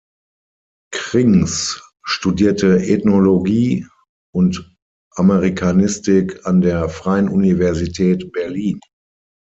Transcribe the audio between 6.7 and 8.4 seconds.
Freien Universität